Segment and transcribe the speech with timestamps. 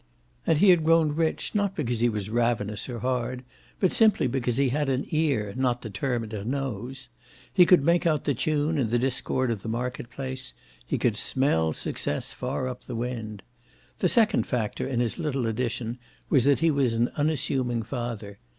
[0.47, 3.43] And he had grown rich not because he was ravenous or hard,
[3.79, 7.07] but simply because he had an ear, not to term it a nose.
[7.53, 11.15] He could make out the tune in the discord of the market place; he could
[11.17, 13.43] smell success far up the wind.
[13.99, 15.99] The second factor in his little addition
[16.31, 18.39] was that he was an unassuming father.